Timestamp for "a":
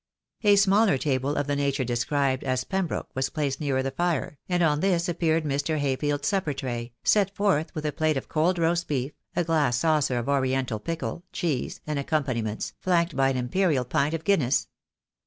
0.41-0.55, 7.85-7.91, 9.35-9.43